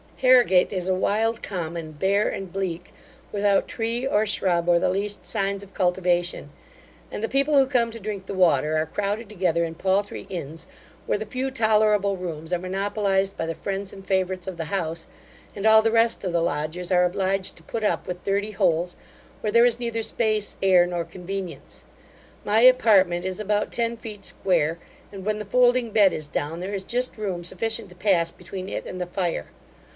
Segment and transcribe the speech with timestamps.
[0.23, 2.91] Harrigate is a wild common, bare and bleak,
[3.31, 6.51] without tree or shrub, or the least signs of cultivation;
[7.11, 10.65] and the people who come to drink the water, are crowded together in paltry inns,
[11.05, 15.07] where the few tolerable rooms are monopolized by the friends and favourites of the house,
[15.55, 18.95] and all the rest of the lodgers are obliged to put up with dirty holes,
[19.41, 21.83] where there is neither space, air, nor convenience.
[22.43, 24.79] My apartment is about ten feet square;
[25.11, 28.67] and when the folding bed is down, there is just room sufficient to pass between
[28.67, 29.47] it and the fire.